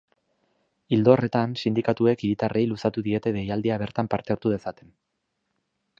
[0.97, 4.91] Ildo horretan, sindikatuek hiritarrei luzatu diete deialdia bertan parte hartu dezaten.